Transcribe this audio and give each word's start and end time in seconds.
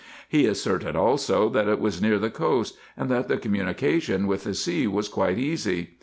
He 0.27 0.47
asserted 0.47 0.95
also, 0.95 1.47
that 1.49 1.67
it 1.67 1.79
was 1.79 2.01
near 2.01 2.17
the 2.17 2.31
coast, 2.31 2.75
and 2.97 3.07
that 3.11 3.27
the 3.27 3.37
communication 3.37 4.25
with 4.25 4.45
the 4.45 4.55
sea 4.55 4.87
was 4.87 5.07
quite 5.07 5.37
easy. 5.37 5.91